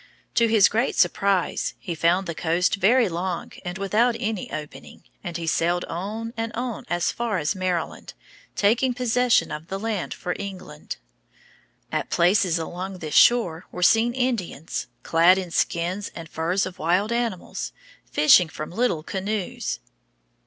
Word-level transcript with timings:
To 0.33 0.47
his 0.47 0.67
great 0.67 0.95
surprise, 0.95 1.75
he 1.77 1.93
found 1.93 2.25
the 2.25 2.33
coast 2.33 2.77
very 2.77 3.07
long 3.07 3.51
and 3.63 3.77
without 3.77 4.15
any 4.19 4.51
opening, 4.51 5.03
and 5.23 5.37
he 5.37 5.45
sailed 5.45 5.85
on 5.85 6.33
and 6.35 6.51
on 6.53 6.85
as 6.89 7.11
far 7.11 7.37
as 7.37 7.53
Maryland, 7.53 8.15
taking 8.55 8.95
possession 8.95 9.51
of 9.51 9.67
the 9.67 9.77
land 9.79 10.11
for 10.15 10.35
England. 10.39 10.97
At 11.91 12.09
places 12.09 12.57
along 12.57 12.97
this 12.97 13.13
shore 13.13 13.67
were 13.71 13.83
seen 13.83 14.15
Indians, 14.15 14.87
clad 15.03 15.37
in 15.37 15.51
skins 15.51 16.09
and 16.15 16.27
furs 16.27 16.65
of 16.65 16.79
wild 16.79 17.11
animals, 17.11 17.71
fishing 18.09 18.49
from 18.49 18.71
little 18.71 19.03
canoes. 19.03 19.79